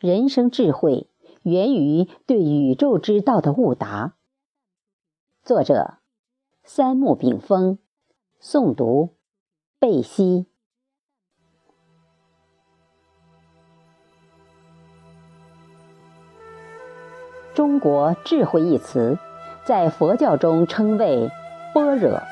[0.00, 1.10] 人生智慧
[1.42, 4.14] 源于对宇宙之道的悟达。
[5.42, 5.98] 作者：
[6.64, 7.76] 三木炳峰，
[8.40, 9.16] 诵读：
[9.78, 10.46] 贝西。
[17.52, 19.18] 中国智慧一词，
[19.66, 21.28] 在佛教中称为
[21.74, 22.22] 般若，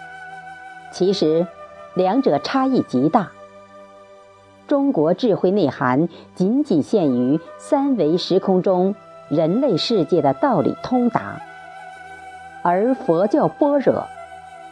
[0.90, 1.46] 其实
[1.94, 3.32] 两者差异极大。
[4.68, 8.94] 中国智慧内涵仅仅限于三维时空中
[9.30, 11.40] 人类世界的道理通达，
[12.62, 14.06] 而佛教般若，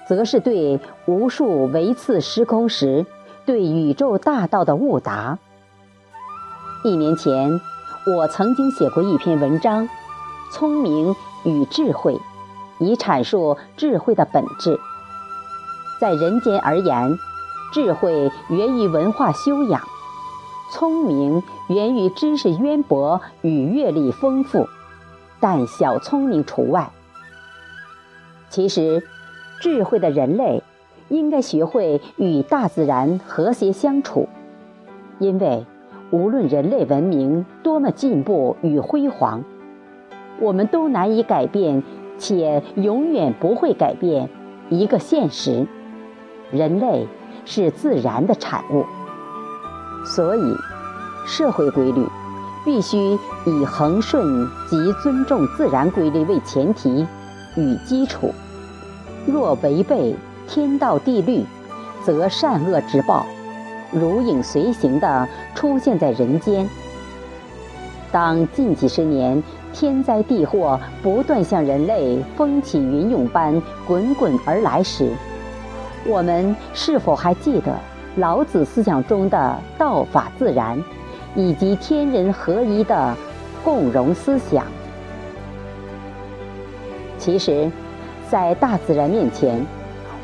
[0.06, 3.06] 则是对无数维次时空时
[3.46, 5.38] 对宇宙大道的悟达。
[6.84, 7.58] 一年前，
[8.06, 9.84] 我曾经写过一篇文章
[10.52, 12.12] 《聪明与智慧》，
[12.78, 14.78] 以阐述智慧的本质。
[15.98, 17.18] 在人间而言。
[17.72, 19.82] 智慧源于文化修养，
[20.72, 24.66] 聪明源于知识渊博与阅历丰富，
[25.40, 26.90] 但小聪明除外。
[28.48, 29.02] 其实，
[29.60, 30.62] 智慧的人类
[31.08, 34.28] 应该学会与大自然和谐相处，
[35.18, 35.66] 因为
[36.10, 39.44] 无论人类文明多么进步与辉煌，
[40.40, 41.82] 我们都难以改变，
[42.16, 44.30] 且永远不会改变
[44.70, 45.66] 一个现实：
[46.50, 47.06] 人类。
[47.46, 48.84] 是自然的产物，
[50.04, 50.54] 所以
[51.26, 52.06] 社会规律
[52.64, 57.06] 必须以恒顺及尊重自然规律为前提
[57.56, 58.34] 与基础。
[59.26, 60.14] 若违背
[60.46, 61.44] 天道地律，
[62.04, 63.24] 则善恶之报
[63.90, 66.68] 如影随形地出现在人间。
[68.12, 75.10] 当近几十年天灾地祸不断向人类风起云涌般滚滚而来时，
[76.08, 77.76] 我们是否还记得
[78.16, 80.82] 老子思想中的道法自然，
[81.34, 83.14] 以及天人合一的
[83.64, 84.64] 共荣思想？
[87.18, 87.70] 其实，
[88.30, 89.64] 在大自然面前，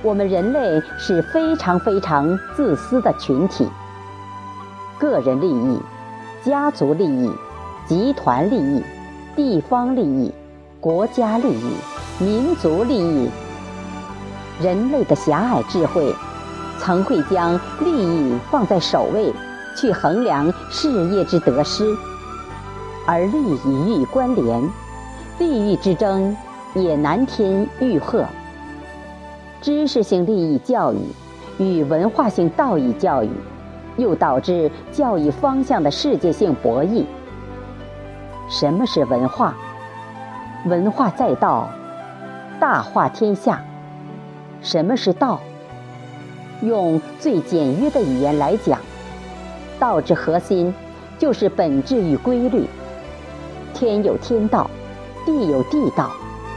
[0.02, 3.66] 我们人类是非常非常自私的群体。
[4.98, 5.80] 个人利益、
[6.44, 7.30] 家族利益、
[7.86, 8.82] 集团利益、
[9.34, 10.32] 地方利益、
[10.80, 11.74] 国家利益、
[12.20, 13.28] 民族利益。
[14.60, 16.14] 人类的狭隘智慧，
[16.78, 19.32] 曾会将利益放在首位，
[19.76, 21.84] 去衡量事业之得失；
[23.06, 24.62] 而利益予以关联，
[25.38, 26.36] 利益之争
[26.74, 28.24] 也难添欲壑。
[29.60, 30.98] 知识性利益教育
[31.58, 33.30] 与文化性道义教育，
[33.96, 37.04] 又导致教育方向的世界性博弈。
[38.48, 39.54] 什么是文化？
[40.66, 41.68] 文化在道，
[42.60, 43.62] 大化天下。
[44.62, 45.40] 什么是道？
[46.62, 48.78] 用最简约的语言来讲，
[49.80, 50.72] 道之核心
[51.18, 52.64] 就是本质与规律。
[53.74, 54.70] 天有天道，
[55.26, 56.12] 地有地道，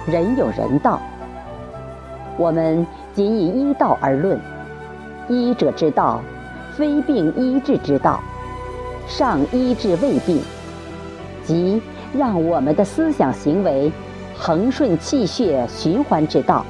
[0.05, 1.01] 人有人道。
[2.37, 2.85] 我们
[3.15, 4.39] 仅以医道而论，
[5.27, 6.21] 医者之道，
[6.77, 8.19] 非病医治之道，
[9.07, 10.39] 上医治未病，
[11.43, 11.81] 即
[12.13, 13.91] 让我们的思想行为
[14.37, 16.63] 恒顺气血循环之道。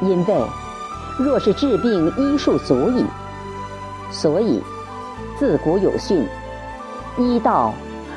[0.00, 0.42] 因为，
[1.18, 3.04] 若是治病医术足矣，
[4.10, 4.62] 所以
[5.38, 6.26] 自古有训：
[7.18, 7.72] 医道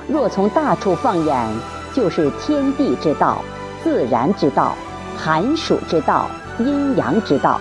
[0.08, 1.48] 若从大处放眼，
[1.94, 3.40] 就是天地之道、
[3.84, 4.76] 自然之道、
[5.18, 6.28] 寒暑之道、
[6.60, 7.60] 阴阳之道；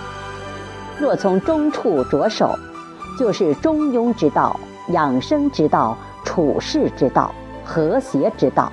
[0.98, 2.58] 若从中处着手，
[3.18, 7.34] 就是中庸之道、养生之道、处世之道、
[7.64, 8.70] 和谐之道；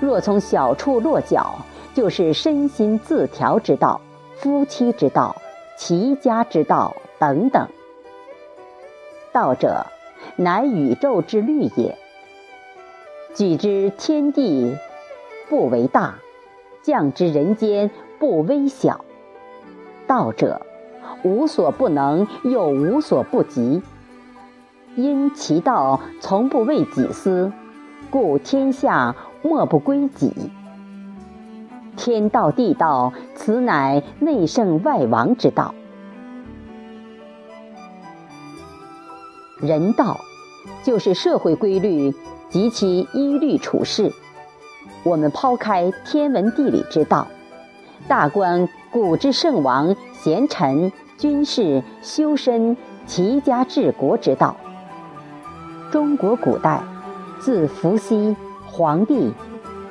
[0.00, 1.54] 若从小处落脚，
[1.94, 4.00] 就是身心自调之道。
[4.40, 5.42] 夫妻之道、
[5.76, 7.66] 齐家之道等等，
[9.32, 9.86] 道者，
[10.36, 11.98] 乃宇宙之律也。
[13.34, 14.76] 举之天地
[15.48, 16.20] 不为大，
[16.82, 17.90] 降之人间
[18.20, 19.04] 不微小。
[20.06, 20.64] 道者，
[21.24, 23.82] 无所不能，又无所不及。
[24.94, 27.52] 因其道从不为己私，
[28.08, 30.32] 故天下莫不归己。
[31.98, 35.74] 天道地道，此乃内圣外王之道。
[39.60, 40.20] 人道，
[40.84, 42.14] 就是社会规律
[42.48, 44.12] 及其依律处事。
[45.02, 47.26] 我们抛开天文地理之道，
[48.06, 54.56] 大观古之圣王贤臣、军事、修身、齐家治国之道。
[55.90, 56.80] 中国古代，
[57.40, 58.36] 自伏羲、
[58.66, 59.34] 黄帝，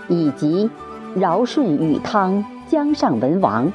[0.08, 0.70] 以及。
[1.20, 3.72] 尧舜禹汤姜尚文王，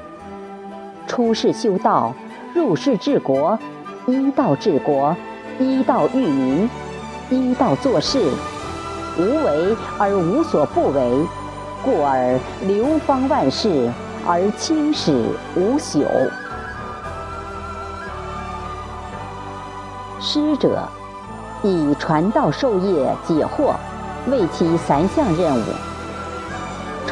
[1.09, 2.15] 出世修道，
[2.55, 3.59] 入世治国，
[4.07, 5.17] 依道治国，
[5.59, 6.71] 依道育民，
[7.31, 8.31] 依道做事，
[9.19, 11.27] 无为而无所不为，
[11.85, 13.91] 故而流芳万世，
[14.25, 15.13] 而青史
[15.57, 16.07] 无朽。
[20.21, 20.89] 师者，
[21.65, 23.75] 以传道授业解惑
[24.31, 25.65] 为其三项任务。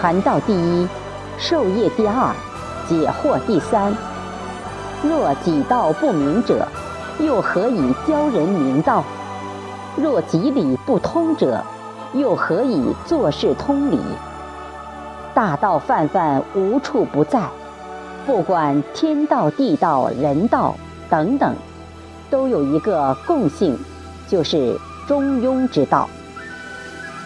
[0.00, 0.88] 传道第一，
[1.36, 2.34] 授业第二，
[2.88, 3.94] 解惑第三。
[5.02, 6.66] 若己道不明者，
[7.18, 9.04] 又何以教人明道？
[9.96, 11.62] 若己理不通者，
[12.14, 14.00] 又何以做事通理？
[15.34, 17.42] 大道泛泛，无处不在，
[18.24, 20.74] 不管天道、地道、人道
[21.10, 21.54] 等等，
[22.30, 23.78] 都有一个共性，
[24.26, 24.74] 就是
[25.06, 26.08] 中庸之道。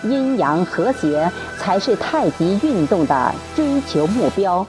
[0.04, 4.66] 阴阳和谐才是太极运动的追求目标。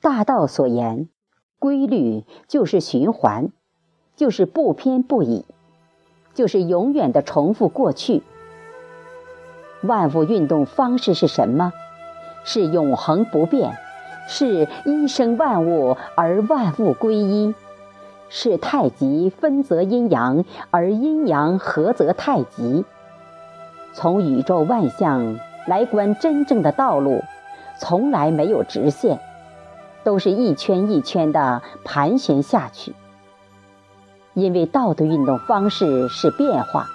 [0.00, 1.08] 大道所言，
[1.58, 3.50] 规律就是循环，
[4.14, 5.44] 就是不偏不倚，
[6.32, 8.22] 就是永远的重复过去。
[9.82, 11.72] 万物运动方式是什么？
[12.44, 13.76] 是永恒不变，
[14.28, 17.54] 是一生万物而万物归一，
[18.28, 22.84] 是太极分则阴阳，而阴阳合则太极。
[23.94, 27.22] 从宇宙万象来观真正的道路，
[27.78, 29.18] 从来没有直线，
[30.04, 32.94] 都是一圈一圈的盘旋下去。
[34.34, 36.86] 因为道的运动方式是变化，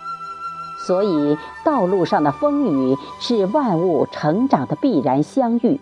[0.85, 5.79] 所以道路上的风雨是万物成长的必然相遇。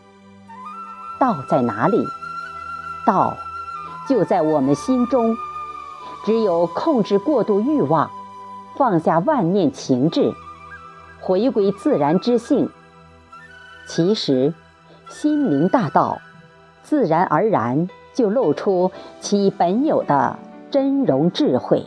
[1.20, 2.02] 道在哪里？
[3.06, 3.36] 道
[4.08, 5.36] 就在我们心中。
[6.26, 8.12] 只有控制过度欲望，
[8.76, 10.34] 放下万念情志。
[11.22, 12.70] 回归自然之性，
[13.88, 14.54] 其实
[15.08, 16.22] 心灵大道，
[16.82, 20.38] 自然而然就露出其本有的
[20.72, 21.86] 真容智慧。